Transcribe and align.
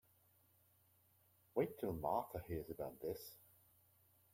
Wait 1.53 1.77
till 1.77 1.93
Martha 1.93 2.39
hears 2.47 2.71
about 2.71 2.99
this. 3.03 3.35